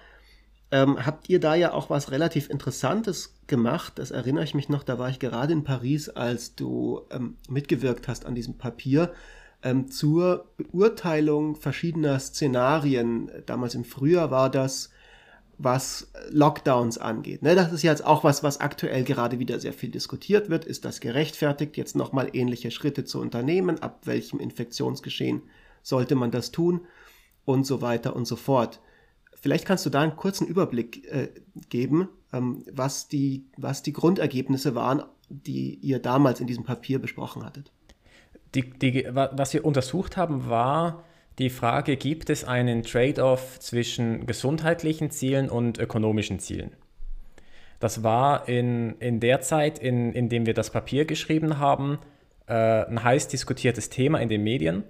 [0.76, 3.94] ähm, habt ihr da ja auch was relativ Interessantes gemacht.
[3.96, 8.10] Das erinnere ich mich noch, da war ich gerade in Paris, als du ähm, mitgewirkt
[8.10, 9.14] hast an diesem Papier
[9.64, 13.32] ähm, zur Beurteilung verschiedener Szenarien.
[13.46, 14.90] Damals im Frühjahr war das,
[15.58, 17.42] was Lockdowns angeht.
[17.42, 20.66] Ne, das ist jetzt auch was, was aktuell gerade wieder sehr viel diskutiert wird.
[20.66, 23.82] Ist das gerechtfertigt, jetzt nochmal ähnliche Schritte zu unternehmen?
[23.82, 25.42] Ab welchem Infektionsgeschehen
[25.84, 26.82] sollte man das tun?
[27.46, 28.82] Und so weiter und so fort.
[29.46, 31.30] Vielleicht kannst du da einen kurzen Überblick äh,
[31.70, 37.46] geben, ähm, was, die, was die Grundergebnisse waren, die ihr damals in diesem Papier besprochen
[37.46, 37.72] hattet.
[38.56, 41.04] Die, die, was wir untersucht haben, war
[41.38, 46.72] die Frage, gibt es einen Trade-off zwischen gesundheitlichen Zielen und ökonomischen Zielen?
[47.80, 52.00] Das war in, in der Zeit, in, in dem wir das Papier geschrieben haben,
[52.48, 54.86] äh, ein heiß diskutiertes Thema in den Medien.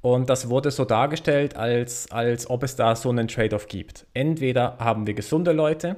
[0.00, 4.06] Und das wurde so dargestellt, als, als ob es da so einen Trade-off gibt.
[4.14, 5.96] Entweder haben wir gesunde Leute,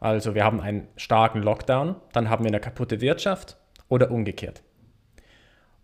[0.00, 3.56] also wir haben einen starken Lockdown, dann haben wir eine kaputte Wirtschaft
[3.88, 4.62] oder umgekehrt.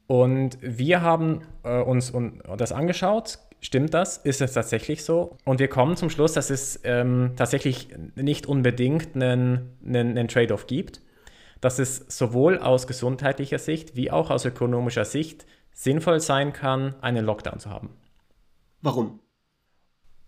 [0.07, 3.38] Und wir haben äh, uns und, das angeschaut.
[3.61, 4.18] Stimmt das?
[4.18, 5.38] Ist es tatsächlich so?
[5.45, 10.66] Und wir kommen zum Schluss, dass es ähm, tatsächlich nicht unbedingt einen, einen, einen Trade-off
[10.66, 11.01] gibt,
[11.62, 17.25] dass es sowohl aus gesundheitlicher Sicht wie auch aus ökonomischer Sicht sinnvoll sein kann, einen
[17.25, 17.91] Lockdown zu haben.
[18.81, 19.21] Warum?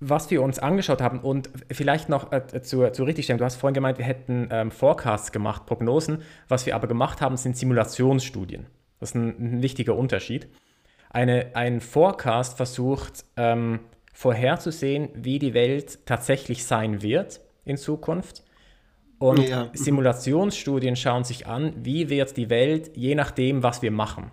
[0.00, 3.74] was wir uns angeschaut haben und vielleicht noch äh, zur, zur Richtigstellung, du hast vorhin
[3.74, 6.22] gemeint, wir hätten ähm, Forecasts gemacht, Prognosen.
[6.48, 8.66] Was wir aber gemacht haben, sind Simulationsstudien.
[9.00, 10.48] Das ist ein, ein wichtiger Unterschied.
[11.10, 13.80] Eine, ein Forecast versucht ähm,
[14.12, 18.42] vorherzusehen, wie die Welt tatsächlich sein wird in Zukunft.
[19.18, 19.70] Und ja.
[19.72, 24.32] Simulationsstudien schauen sich an, wie wird die Welt je nachdem, was wir machen.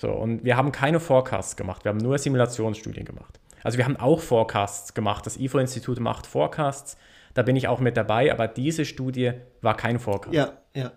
[0.00, 3.38] So, und wir haben keine Forecasts gemacht, wir haben nur Simulationsstudien gemacht.
[3.62, 5.26] Also wir haben auch Forecasts gemacht.
[5.26, 6.96] Das IFO-Institut macht Forecasts.
[7.34, 10.34] Da bin ich auch mit dabei, aber diese Studie war kein Forecast.
[10.34, 10.92] Ja, ja,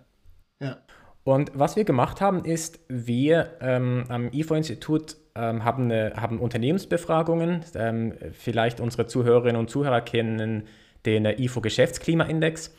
[0.58, 0.78] ja.
[1.22, 7.62] Und was wir gemacht haben, ist, wir ähm, am IFO-Institut ähm, haben, haben Unternehmensbefragungen.
[7.74, 10.66] Ähm, vielleicht unsere Zuhörerinnen und Zuhörer kennen
[11.04, 12.74] den IFO-Geschäftsklimaindex.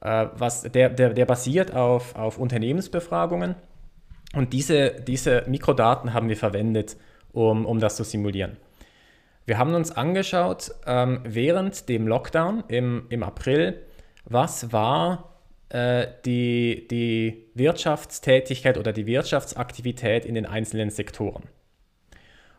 [0.00, 0.26] Äh,
[0.72, 3.56] der, der, der basiert auf, auf Unternehmensbefragungen.
[4.34, 6.96] Und diese, diese Mikrodaten haben wir verwendet,
[7.32, 8.56] um, um das zu simulieren.
[9.46, 13.82] Wir haben uns angeschaut, ähm, während dem Lockdown im, im April,
[14.24, 15.30] was war
[15.70, 21.44] äh, die, die Wirtschaftstätigkeit oder die Wirtschaftsaktivität in den einzelnen Sektoren.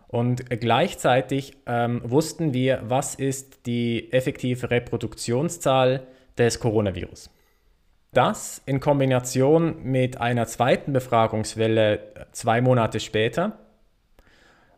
[0.08, 6.06] Und gleichzeitig ähm, wussten wir, was ist die effektive Reproduktionszahl
[6.38, 7.30] des Coronavirus.
[8.14, 13.58] Das in Kombination mit einer zweiten Befragungswelle zwei Monate später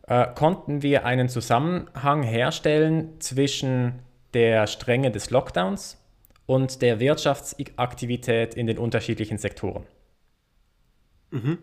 [0.07, 3.99] äh, konnten wir einen Zusammenhang herstellen zwischen
[4.35, 5.99] der Strenge des Lockdowns
[6.45, 9.85] und der Wirtschaftsaktivität in den unterschiedlichen Sektoren.
[11.31, 11.57] Mhm.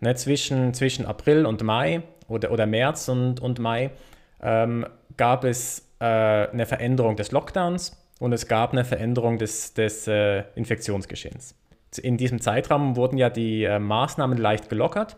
[0.00, 3.92] Ne, zwischen, zwischen April und Mai oder, oder März und, und Mai
[4.40, 10.06] ähm, gab es äh, eine Veränderung des Lockdowns und es gab eine Veränderung des, des
[10.06, 11.56] äh, Infektionsgeschehens.
[12.00, 15.16] In diesem Zeitraum wurden ja die äh, Maßnahmen leicht gelockert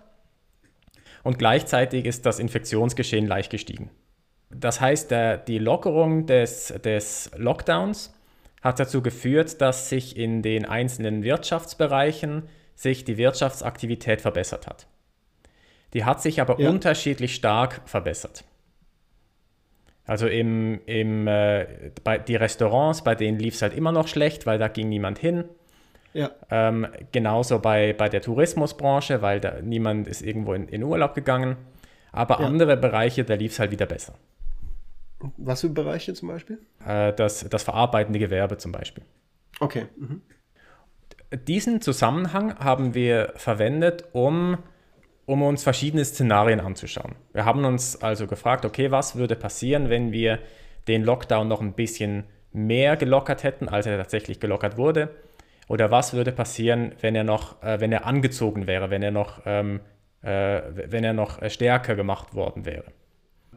[1.23, 3.91] und gleichzeitig ist das Infektionsgeschehen leicht gestiegen.
[4.49, 8.15] Das heißt, der, die Lockerung des, des Lockdowns
[8.63, 14.87] hat dazu geführt, dass sich in den einzelnen Wirtschaftsbereichen sich die Wirtschaftsaktivität verbessert hat.
[15.93, 16.71] Die hat sich aber ja.
[16.71, 18.45] unterschiedlich stark verbessert.
[20.07, 21.67] Also im, im, äh,
[22.03, 25.19] bei die Restaurants, bei denen lief es halt immer noch schlecht, weil da ging niemand
[25.19, 25.45] hin.
[26.13, 26.31] Ja.
[26.51, 31.57] Ähm, genauso bei, bei der Tourismusbranche, weil da niemand ist irgendwo in, in Urlaub gegangen.
[32.13, 32.47] Aber ja.
[32.47, 34.15] andere Bereiche, da lief es halt wieder besser.
[35.39, 36.59] Was für Bereiche zum Beispiel?
[36.87, 39.05] Äh, das, das verarbeitende Gewerbe zum Beispiel.
[39.59, 39.87] Okay.
[39.97, 40.23] Mhm.
[41.49, 44.59] Diesen Zusammenhang haben wir verwendet, um
[45.27, 47.15] um uns verschiedene Szenarien anzuschauen.
[47.33, 50.39] Wir haben uns also gefragt, okay, was würde passieren, wenn wir
[50.89, 55.11] den Lockdown noch ein bisschen mehr gelockert hätten, als er tatsächlich gelockert wurde?
[55.69, 59.43] Oder was würde passieren, wenn er noch, äh, wenn er angezogen wäre, wenn er noch,
[59.47, 59.81] ähm,
[60.23, 62.93] äh, wenn er noch stärker gemacht worden wäre?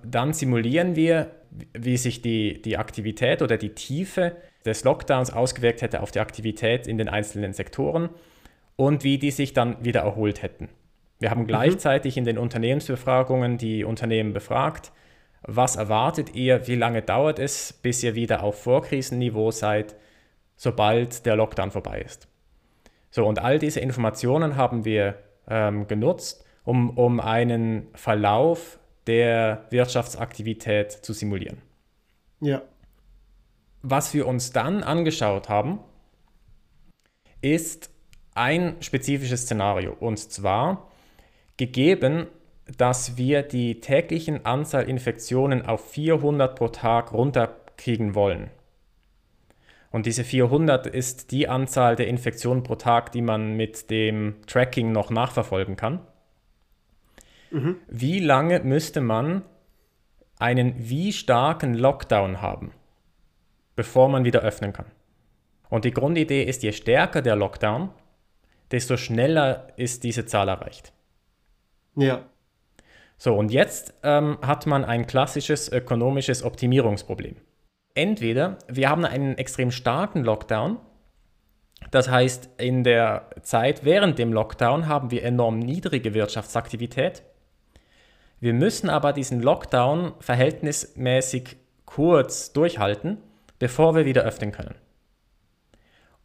[0.04, 1.32] Dann simulieren wir,
[1.74, 6.88] wie sich die, die Aktivität oder die Tiefe des Lockdowns ausgewirkt hätte auf die Aktivität
[6.88, 8.10] in den einzelnen Sektoren
[8.76, 10.70] und wie die sich dann wieder erholt hätten.
[11.20, 11.48] Wir haben mhm.
[11.48, 12.20] gleichzeitig mhm.
[12.20, 14.92] in den Unternehmensbefragungen die Unternehmen befragt,
[15.44, 19.96] was erwartet ihr, wie lange dauert es, bis ihr wieder auf Vorkrisenniveau seid,
[20.56, 22.28] sobald der Lockdown vorbei ist.
[23.12, 25.16] So, und all diese Informationen haben wir
[25.48, 31.62] ähm, genutzt, um, um einen Verlauf der Wirtschaftsaktivität zu simulieren.
[32.42, 32.62] Ja.
[33.82, 35.80] Was wir uns dann angeschaut haben,
[37.42, 37.90] ist
[38.34, 39.96] ein spezifisches Szenario.
[39.98, 40.92] Und zwar
[41.58, 42.28] gegeben,
[42.78, 48.50] dass wir die täglichen Anzahl Infektionen auf 400 pro Tag runterkriegen wollen.
[49.90, 54.92] Und diese 400 ist die Anzahl der Infektionen pro Tag, die man mit dem Tracking
[54.92, 56.02] noch nachverfolgen kann.
[57.52, 57.78] Mhm.
[57.88, 59.44] Wie lange müsste man
[60.40, 62.72] einen wie starken Lockdown haben,
[63.76, 64.88] bevor man wieder öffnen kann?
[65.70, 67.90] Und die Grundidee ist, je stärker der Lockdown,
[68.72, 70.94] desto schneller ist diese Zahl erreicht.
[71.98, 72.26] Ja.
[73.18, 77.36] So, und jetzt ähm, hat man ein klassisches ökonomisches Optimierungsproblem.
[77.96, 80.78] Entweder wir haben einen extrem starken Lockdown,
[81.92, 87.24] das heißt, in der Zeit während dem Lockdown haben wir enorm niedrige Wirtschaftsaktivität.
[88.40, 93.18] Wir müssen aber diesen Lockdown verhältnismäßig kurz durchhalten,
[93.58, 94.76] bevor wir wieder öffnen können.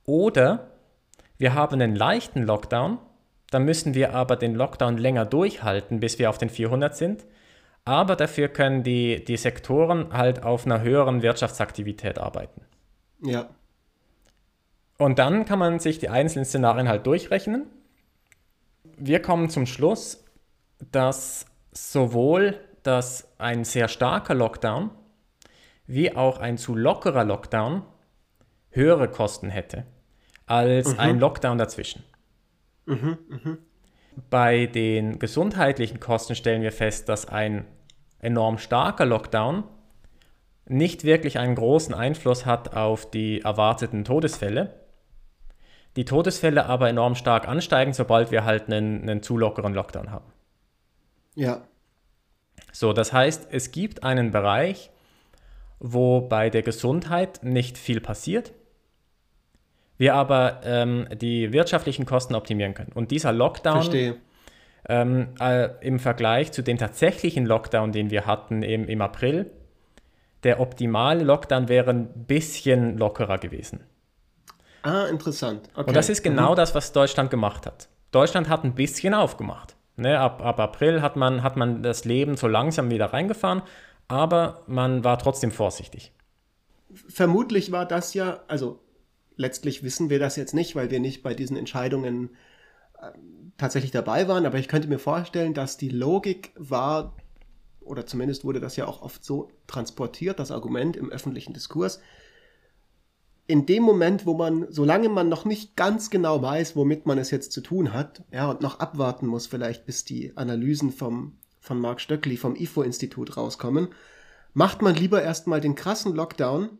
[0.04, 0.72] Oder
[1.38, 2.98] wir haben einen leichten Lockdown,
[3.52, 7.26] dann müssen wir aber den Lockdown länger durchhalten, bis wir auf den 400 sind.
[7.84, 12.62] Aber dafür können die, die Sektoren halt auf einer höheren Wirtschaftsaktivität arbeiten.
[13.22, 13.50] Ja.
[14.96, 17.66] Und dann kann man sich die einzelnen Szenarien halt durchrechnen.
[18.96, 20.24] Wir kommen zum Schluss,
[20.90, 24.90] dass sowohl dass ein sehr starker Lockdown
[25.86, 27.82] wie auch ein zu lockerer Lockdown
[28.70, 29.84] höhere Kosten hätte
[30.46, 31.00] als mhm.
[31.00, 32.02] ein Lockdown dazwischen.
[32.86, 33.58] Mhm, mh.
[34.28, 37.64] Bei den gesundheitlichen Kosten stellen wir fest, dass ein
[38.18, 39.64] enorm starker Lockdown
[40.66, 44.80] nicht wirklich einen großen Einfluss hat auf die erwarteten Todesfälle.
[45.96, 50.32] Die Todesfälle aber enorm stark ansteigen, sobald wir halt einen, einen zu lockeren Lockdown haben.
[51.34, 51.62] Ja.
[52.72, 54.90] So, das heißt, es gibt einen Bereich,
[55.78, 58.52] wo bei der Gesundheit nicht viel passiert
[60.02, 62.90] wir aber ähm, die wirtschaftlichen Kosten optimieren können.
[62.92, 64.16] Und dieser Lockdown
[64.88, 69.52] ähm, äh, im Vergleich zu dem tatsächlichen Lockdown, den wir hatten im, im April,
[70.42, 73.84] der optimale Lockdown wäre ein bisschen lockerer gewesen.
[74.82, 75.68] Ah, interessant.
[75.72, 75.86] Okay.
[75.86, 76.56] Und das ist genau mhm.
[76.56, 77.88] das, was Deutschland gemacht hat.
[78.10, 79.76] Deutschland hat ein bisschen aufgemacht.
[79.94, 83.62] Ne, ab, ab April hat man, hat man das Leben so langsam wieder reingefahren,
[84.08, 86.12] aber man war trotzdem vorsichtig.
[87.08, 88.80] Vermutlich war das ja, also
[89.36, 92.30] letztlich wissen wir das jetzt nicht, weil wir nicht bei diesen Entscheidungen
[93.00, 93.10] äh,
[93.56, 97.16] tatsächlich dabei waren, aber ich könnte mir vorstellen, dass die Logik war,
[97.80, 102.00] oder zumindest wurde das ja auch oft so transportiert, das Argument im öffentlichen Diskurs,
[103.46, 107.30] in dem Moment, wo man, solange man noch nicht ganz genau weiß, womit man es
[107.30, 111.80] jetzt zu tun hat, ja, und noch abwarten muss, vielleicht bis die Analysen vom, von
[111.80, 113.88] Mark Stöckli vom IFO-Institut rauskommen,
[114.54, 116.78] macht man lieber erstmal den krassen Lockdown,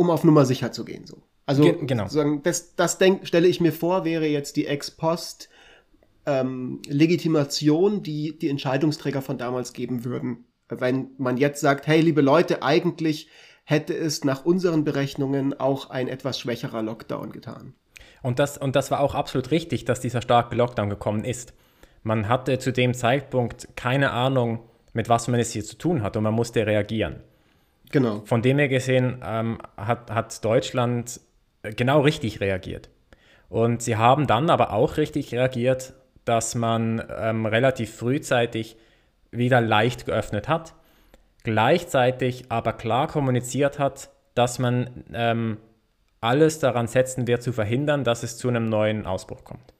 [0.00, 1.18] um auf Nummer sicher zu gehen, so.
[1.44, 2.06] Also, Ge genau.
[2.42, 5.50] das, das denk, stelle ich mir vor, wäre jetzt die Ex-Post
[6.24, 10.46] ähm, Legitimation, die die Entscheidungsträger von damals geben würden.
[10.68, 13.28] Wenn man jetzt sagt, hey, liebe Leute, eigentlich
[13.64, 17.74] hätte es nach unseren Berechnungen auch ein etwas schwächerer Lockdown getan.
[18.22, 21.52] Und das, und das war auch absolut richtig, dass dieser starke Lockdown gekommen ist.
[22.02, 24.60] Man hatte zu dem Zeitpunkt keine Ahnung,
[24.92, 27.22] mit was man es hier zu tun hat und man musste reagieren.
[27.90, 28.22] Genau.
[28.24, 31.20] Von dem her gesehen ähm, hat, hat Deutschland
[31.62, 32.88] genau richtig reagiert.
[33.48, 38.76] Und sie haben dann aber auch richtig reagiert, dass man ähm, relativ frühzeitig
[39.32, 40.74] wieder leicht geöffnet hat
[41.42, 45.58] gleichzeitig aber klar kommuniziert hat, dass man ähm,
[46.20, 49.72] alles daran setzen wird, zu verhindern, dass es zu einem neuen Ausbruch kommt.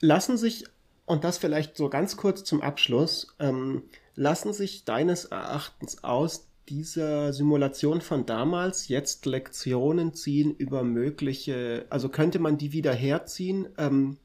[0.00, 0.64] Lassen sich,
[1.04, 7.32] und das vielleicht so ganz kurz zum Abschluss, ähm, lassen sich deines Erachtens aus dieser
[7.32, 14.18] Simulation von damals jetzt Lektionen ziehen über mögliche, also könnte man die wieder herziehen ähm,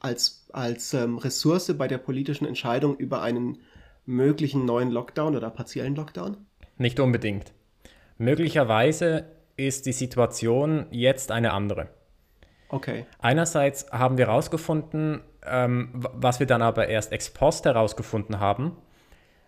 [0.00, 3.58] als, als ähm, Ressource bei der politischen Entscheidung über einen
[4.06, 6.36] möglichen neuen Lockdown oder partiellen Lockdown?
[6.78, 7.52] Nicht unbedingt.
[8.18, 11.88] Möglicherweise ist die Situation jetzt eine andere.
[12.68, 13.06] Okay.
[13.18, 18.76] Einerseits haben wir herausgefunden, ähm, was wir dann aber erst ex post herausgefunden haben,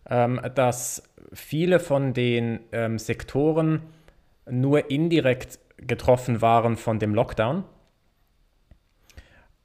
[0.08, 3.82] ähm, dass viele von den ähm, Sektoren
[4.50, 7.64] nur indirekt getroffen waren von dem Lockdown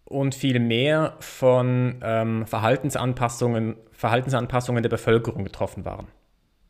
[0.06, 6.08] und viel mehr von ähm, Verhaltensanpassungen, Verhaltensanpassungen der Bevölkerung getroffen waren.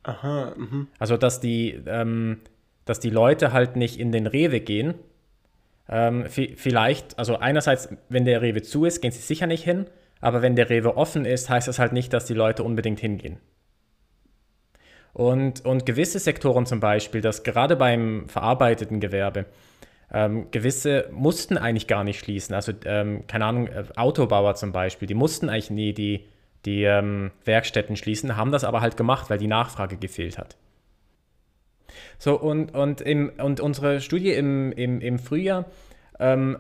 [0.03, 0.53] Aha.
[0.55, 0.87] Mh.
[0.99, 2.39] Also dass die, ähm,
[2.85, 4.95] dass die Leute halt nicht in den Rewe gehen.
[5.89, 9.87] Ähm, vielleicht, also einerseits, wenn der Rewe zu ist, gehen sie sicher nicht hin,
[10.21, 13.39] aber wenn der Rewe offen ist, heißt das halt nicht, dass die Leute unbedingt hingehen.
[15.11, 19.45] Und, und gewisse Sektoren zum Beispiel, dass gerade beim verarbeiteten Gewerbe,
[20.11, 22.55] ähm, gewisse mussten eigentlich gar nicht schließen.
[22.55, 26.25] Also, ähm, keine Ahnung, äh, Autobauer zum Beispiel, die mussten eigentlich nie die,
[26.65, 30.55] die ähm, Werkstätten schließen, haben das aber halt gemacht, weil die Nachfrage gefehlt hat.
[32.17, 35.65] So, und, und, im, und unsere Studie im, im, im Frühjahr,
[36.19, 36.57] ähm,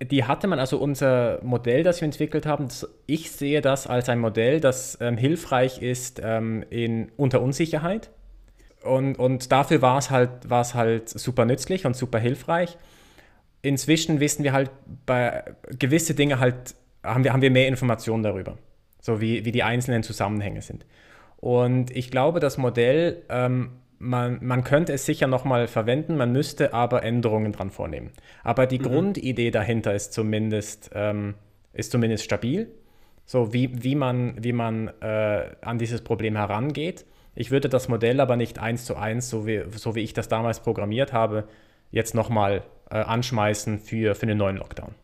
[0.00, 2.68] die hatte man, also unser Modell, das wir entwickelt haben,
[3.06, 8.10] ich sehe das als ein Modell, das ähm, hilfreich ist ähm, in, unter Unsicherheit
[8.84, 12.76] und, und dafür war es halt, halt super nützlich und super hilfreich.
[13.62, 14.70] Inzwischen wissen wir halt
[15.06, 15.42] bei
[15.78, 18.58] gewisse Dinge halt, haben wir, haben wir mehr Informationen darüber,
[19.00, 20.84] so wie, wie die einzelnen Zusammenhänge sind.
[21.38, 26.74] Und ich glaube, das Modell, ähm, man, man könnte es sicher nochmal verwenden, man müsste
[26.74, 28.10] aber Änderungen dran vornehmen.
[28.42, 28.84] Aber die mhm.
[28.84, 31.34] Grundidee dahinter ist zumindest, ähm,
[31.72, 32.70] ist zumindest stabil,
[33.24, 37.06] so wie, wie man, wie man äh, an dieses Problem herangeht.
[37.34, 40.28] Ich würde das Modell aber nicht eins zu eins, so wie, so wie ich das
[40.28, 41.48] damals programmiert habe,
[41.90, 44.94] jetzt nochmal äh, anschmeißen für, für einen neuen Lockdown.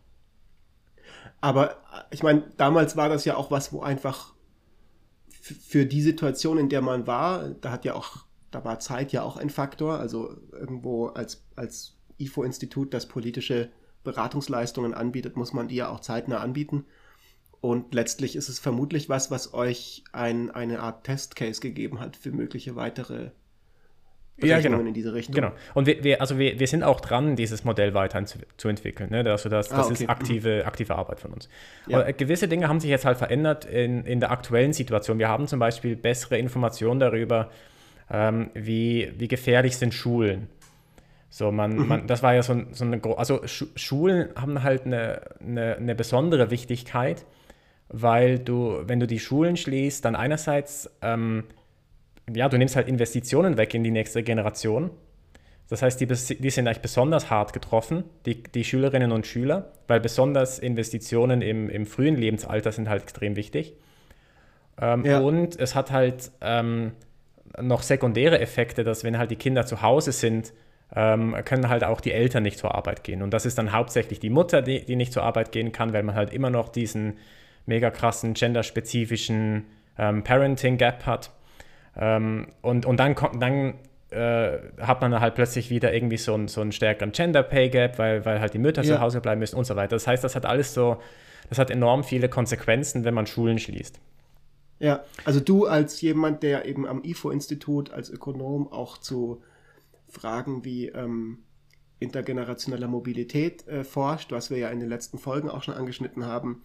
[1.40, 1.74] Aber äh,
[2.10, 4.34] ich meine, damals war das ja auch was, wo einfach
[5.40, 8.18] für die Situation, in der man war, da hat ja auch,
[8.50, 9.98] da war Zeit ja auch ein Faktor.
[9.98, 13.70] Also irgendwo als, als IFO-Institut, das politische
[14.04, 16.84] Beratungsleistungen anbietet, muss man die ja auch zeitnah anbieten.
[17.60, 22.32] Und letztlich ist es vermutlich was, was euch ein, eine Art Testcase gegeben hat für
[22.32, 23.30] mögliche weitere
[24.42, 24.80] ja, genau.
[24.80, 25.34] in diese Richtung.
[25.34, 25.52] Genau.
[25.74, 29.10] Und wir, wir, also wir, wir sind auch dran, dieses Modell weiterhin zu, zu entwickeln.
[29.10, 29.18] Ne?
[29.30, 30.04] Also das, das ah, okay.
[30.04, 31.48] ist aktive, aktive Arbeit von uns.
[31.86, 32.00] Ja.
[32.00, 35.18] Aber gewisse Dinge haben sich jetzt halt verändert in, in der aktuellen Situation.
[35.18, 37.50] Wir haben zum Beispiel bessere Informationen darüber,
[38.10, 40.48] ähm, wie, wie gefährlich sind Schulen.
[41.28, 41.86] So, man, mhm.
[41.86, 46.50] man, das war ja so, so eine, also Schulen haben halt eine, eine, eine besondere
[46.50, 47.24] Wichtigkeit
[47.90, 51.44] weil du, wenn du die Schulen schließt, dann einerseits, ähm,
[52.32, 54.90] ja, du nimmst halt Investitionen weg in die nächste Generation.
[55.68, 60.00] Das heißt, die, die sind eigentlich besonders hart getroffen, die, die Schülerinnen und Schüler, weil
[60.00, 63.74] besonders Investitionen im, im frühen Lebensalter sind halt extrem wichtig.
[64.80, 65.20] Ähm, ja.
[65.20, 66.92] Und es hat halt ähm,
[67.60, 70.52] noch sekundäre Effekte, dass wenn halt die Kinder zu Hause sind,
[70.94, 73.22] ähm, können halt auch die Eltern nicht zur Arbeit gehen.
[73.22, 76.02] Und das ist dann hauptsächlich die Mutter, die, die nicht zur Arbeit gehen kann, weil
[76.02, 77.18] man halt immer noch diesen
[77.66, 79.66] mega krassen genderspezifischen
[79.98, 81.30] ähm, Parenting Gap hat.
[81.96, 83.74] Ähm, und, und dann, kommt, dann
[84.10, 87.98] äh, hat man halt plötzlich wieder irgendwie so, ein, so einen stärkeren Gender Pay Gap,
[87.98, 88.96] weil, weil halt die Mütter ja.
[88.96, 89.96] zu Hause bleiben müssen und so weiter.
[89.96, 91.00] Das heißt, das hat alles so,
[91.48, 94.00] das hat enorm viele Konsequenzen, wenn man Schulen schließt.
[94.80, 99.42] Ja, also du als jemand, der eben am IFO-Institut als Ökonom auch zu
[100.08, 101.38] Fragen wie ähm,
[102.00, 106.62] intergenerationeller Mobilität äh, forscht, was wir ja in den letzten Folgen auch schon angeschnitten haben,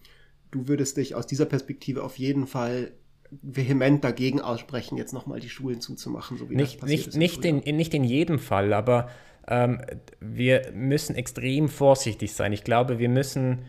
[0.50, 2.92] du würdest dich aus dieser Perspektive auf jeden Fall
[3.30, 7.16] vehement dagegen aussprechen, jetzt nochmal die Schulen zuzumachen, so wie nicht, das passiert nicht.
[7.16, 9.10] Nicht in, in, nicht in jedem Fall, aber
[9.48, 9.80] ähm,
[10.20, 12.52] wir müssen extrem vorsichtig sein.
[12.52, 13.64] Ich glaube, wir müssen,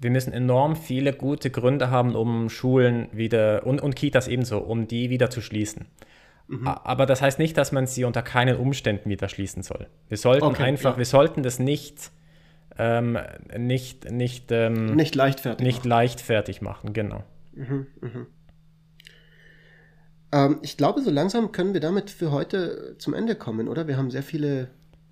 [0.00, 4.86] wir müssen enorm viele gute Gründe haben, um Schulen wieder und, und Kitas ebenso, um
[4.86, 5.86] die wieder zu schließen.
[6.48, 6.66] Mhm.
[6.66, 9.86] Aber das heißt nicht, dass man sie unter keinen Umständen wieder schließen soll.
[10.08, 10.98] Wir sollten okay, einfach, ja.
[10.98, 12.10] wir sollten das nicht,
[12.78, 13.18] ähm,
[13.56, 15.88] nicht, nicht, ähm, nicht leichtfertig, nicht machen.
[15.88, 17.22] leichtfertig machen, genau.
[17.54, 18.26] Mhm, mh.
[20.32, 23.86] Ähm, ich glaube, so langsam können wir damit für heute zum Ende kommen, oder?
[23.86, 24.68] Wir haben sehr viele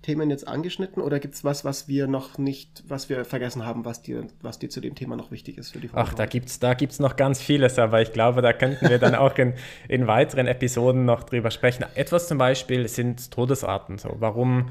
[0.07, 3.83] Themen jetzt angeschnitten oder gibt es was, was wir noch nicht, was wir vergessen haben,
[3.83, 6.07] was dir, was dir zu dem Thema noch wichtig ist für die Folge?
[6.09, 8.99] Ach, da gibt es da gibt's noch ganz vieles, aber ich glaube, da könnten wir
[8.99, 9.53] dann auch in,
[9.89, 11.83] in weiteren Episoden noch drüber sprechen.
[11.95, 13.97] Etwas zum Beispiel sind Todesarten.
[13.97, 14.15] So.
[14.19, 14.69] Warum,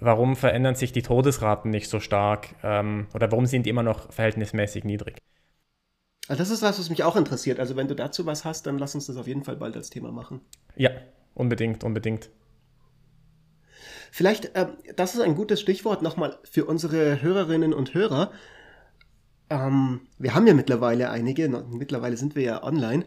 [0.00, 4.10] warum verändern sich die Todesraten nicht so stark ähm, oder warum sind die immer noch
[4.10, 5.18] verhältnismäßig niedrig?
[6.28, 7.60] Also das ist was, was mich auch interessiert.
[7.60, 9.90] Also wenn du dazu was hast, dann lass uns das auf jeden Fall bald als
[9.90, 10.40] Thema machen.
[10.76, 10.92] Ja,
[11.34, 12.30] unbedingt, unbedingt.
[14.10, 18.32] Vielleicht, äh, das ist ein gutes Stichwort nochmal für unsere Hörerinnen und Hörer.
[19.50, 23.04] Ähm, wir haben ja mittlerweile einige, mittlerweile sind wir ja online.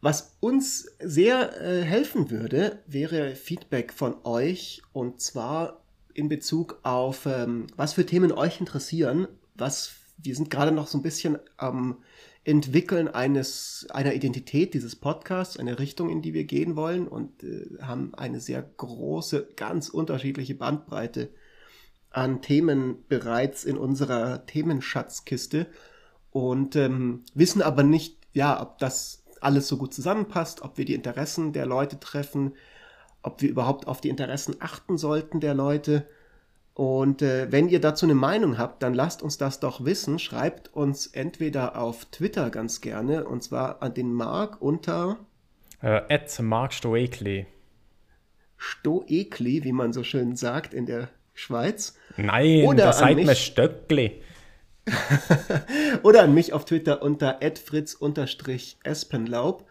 [0.00, 5.82] Was uns sehr äh, helfen würde, wäre Feedback von euch und zwar
[6.12, 9.28] in Bezug auf, ähm, was für Themen euch interessieren.
[9.54, 12.02] Was wir sind gerade noch so ein bisschen am
[12.44, 17.78] Entwickeln eines, einer Identität dieses Podcasts, eine Richtung, in die wir gehen wollen und äh,
[17.80, 21.30] haben eine sehr große, ganz unterschiedliche Bandbreite
[22.10, 25.66] an Themen bereits in unserer Themenschatzkiste
[26.30, 30.94] und ähm, wissen aber nicht, ja, ob das alles so gut zusammenpasst, ob wir die
[30.94, 32.54] Interessen der Leute treffen,
[33.22, 36.06] ob wir überhaupt auf die Interessen achten sollten der Leute
[36.74, 40.18] und äh, wenn ihr dazu eine Meinung habt, dann lasst uns das doch wissen.
[40.18, 45.18] Schreibt uns entweder auf Twitter ganz gerne, und zwar an den Mark unter
[45.80, 47.46] äh, Mark Stoekli.
[48.56, 51.96] Stoekli, wie man so schön sagt in der Schweiz.
[52.16, 54.20] Nein, Oder das seid mir Stöckli.
[56.02, 59.64] Oder an mich auf Twitter unter fritz-espenlaub.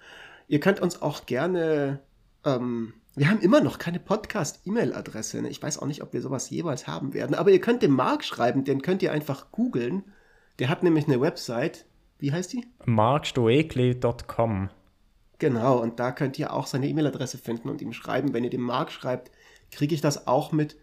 [0.48, 2.00] Ihr könnt uns auch gerne
[2.46, 5.44] ähm, wir haben immer noch keine Podcast-E-Mail-Adresse.
[5.44, 5.50] Ne?
[5.50, 7.36] Ich weiß auch nicht, ob wir sowas jeweils haben werden.
[7.36, 10.04] Aber ihr könnt dem Mark schreiben, den könnt ihr einfach googeln.
[10.60, 11.86] Der hat nämlich eine Website.
[12.18, 12.66] Wie heißt die?
[12.86, 14.70] markstoekli.com.
[15.38, 18.34] Genau, und da könnt ihr auch seine E-Mail-Adresse finden und ihm schreiben.
[18.34, 19.30] Wenn ihr dem Mark schreibt,
[19.72, 20.76] kriege ich das auch mit.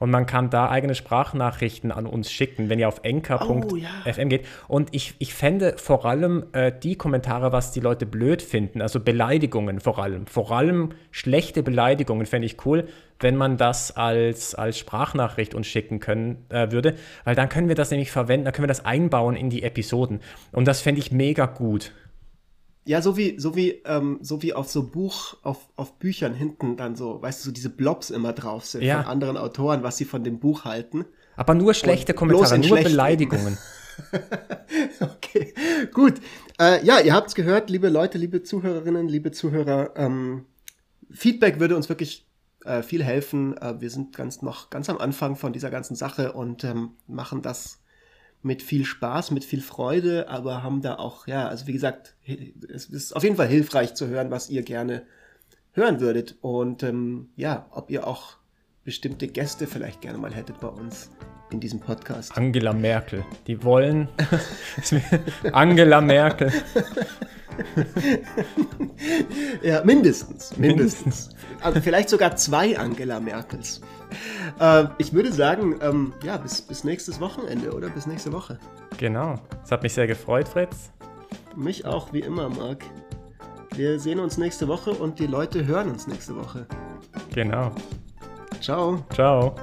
[0.00, 4.24] und man kann da eigene Sprachnachrichten an uns schicken, wenn ihr auf enker.fm oh, ja.
[4.24, 4.46] geht.
[4.66, 8.98] Und ich, ich fände vor allem äh, die Kommentare, was die Leute blöd finden, also
[8.98, 12.88] Beleidigungen vor allem, vor allem schlechte Beleidigungen fände ich cool,
[13.20, 16.94] wenn man das als, als Sprachnachricht uns schicken können äh, würde,
[17.24, 20.20] weil dann können wir das nämlich verwenden, dann können wir das einbauen in die Episoden.
[20.52, 21.92] Und das fände ich mega gut.
[22.84, 26.76] Ja, so wie, so wie, ähm, so wie auf so Buch, auf, auf Büchern hinten
[26.76, 29.02] dann so, weißt du, so diese Blobs immer drauf sind ja.
[29.02, 31.04] von anderen Autoren, was sie von dem Buch halten.
[31.36, 33.58] Aber nur schlechte Kommentare, nur Beleidigungen.
[35.00, 35.54] okay,
[35.92, 36.14] gut.
[36.58, 39.92] Äh, ja, ihr habt's gehört, liebe Leute, liebe Zuhörerinnen, liebe Zuhörer.
[39.96, 40.46] Ähm,
[41.10, 42.26] Feedback würde uns wirklich
[42.64, 43.56] äh, viel helfen.
[43.58, 47.42] Äh, wir sind ganz noch ganz am Anfang von dieser ganzen Sache und ähm, machen
[47.42, 47.79] das
[48.42, 52.14] mit viel Spaß, mit viel Freude, aber haben da auch, ja, also wie gesagt,
[52.72, 55.02] es ist auf jeden Fall hilfreich zu hören, was ihr gerne
[55.72, 56.36] hören würdet.
[56.40, 58.39] Und ähm, ja, ob ihr auch
[58.84, 61.10] bestimmte Gäste vielleicht gerne mal hättet bei uns
[61.50, 62.36] in diesem Podcast.
[62.36, 63.24] Angela Merkel.
[63.46, 64.08] Die wollen.
[65.52, 66.52] Angela Merkel.
[69.62, 70.56] ja, mindestens.
[70.56, 71.30] Mindestens.
[71.60, 73.80] Also vielleicht sogar zwei Angela Merkels.
[74.58, 78.58] Äh, ich würde sagen, ähm, ja, bis, bis nächstes Wochenende oder bis nächste Woche.
[78.98, 79.40] Genau.
[79.64, 80.90] Es hat mich sehr gefreut, Fritz.
[81.56, 82.84] Mich auch, wie immer, Marc.
[83.74, 86.66] Wir sehen uns nächste Woche und die Leute hören uns nächste Woche.
[87.32, 87.72] Genau.
[88.58, 89.04] Ciao.
[89.12, 89.54] Ciao.